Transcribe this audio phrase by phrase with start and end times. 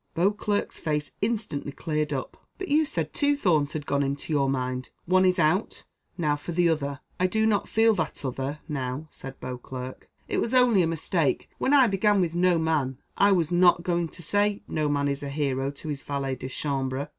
[0.15, 2.47] Beauclerc's face instantly cleared up.
[2.57, 5.83] "But you said two thorns had gone into your mind one is out,
[6.17, 10.55] now for the other." "I do not feel that other, now," said Beauclerc, "it was
[10.55, 11.51] only a mistake.
[11.59, 15.21] When I began with 'No man,' I was not going to say, 'No man is
[15.21, 17.07] a hero to his valet de chambre.